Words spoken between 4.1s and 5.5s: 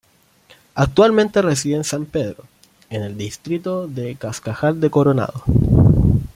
Cascajal de Coronado.